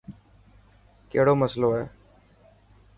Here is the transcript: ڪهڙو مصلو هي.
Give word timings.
ڪهڙو 1.09 1.33
مصلو 1.41 1.69
هي. 1.77 1.83